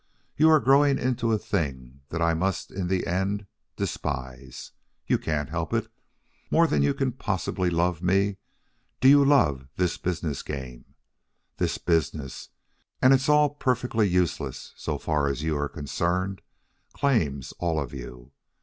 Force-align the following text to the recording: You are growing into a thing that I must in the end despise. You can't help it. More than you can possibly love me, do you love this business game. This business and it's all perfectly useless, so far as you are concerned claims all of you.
You 0.35 0.49
are 0.49 0.59
growing 0.59 0.97
into 0.97 1.31
a 1.31 1.37
thing 1.37 1.99
that 2.09 2.23
I 2.23 2.33
must 2.33 2.71
in 2.71 2.87
the 2.87 3.05
end 3.05 3.45
despise. 3.75 4.71
You 5.05 5.19
can't 5.19 5.49
help 5.49 5.75
it. 5.75 5.89
More 6.49 6.65
than 6.65 6.81
you 6.81 6.95
can 6.95 7.11
possibly 7.11 7.69
love 7.69 8.01
me, 8.01 8.37
do 8.99 9.07
you 9.07 9.23
love 9.23 9.67
this 9.75 9.99
business 9.99 10.41
game. 10.41 10.95
This 11.57 11.77
business 11.77 12.49
and 12.99 13.13
it's 13.13 13.29
all 13.29 13.51
perfectly 13.51 14.07
useless, 14.09 14.73
so 14.75 14.97
far 14.97 15.27
as 15.27 15.43
you 15.43 15.55
are 15.55 15.69
concerned 15.69 16.41
claims 16.95 17.53
all 17.59 17.79
of 17.79 17.93
you. 17.93 18.31